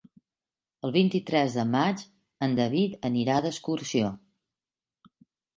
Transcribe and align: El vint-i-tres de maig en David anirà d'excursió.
El 0.87 0.93
vint-i-tres 0.95 1.57
de 1.57 1.65
maig 1.75 2.01
en 2.47 2.57
David 2.63 2.97
anirà 3.11 3.37
d'excursió. 3.47 4.11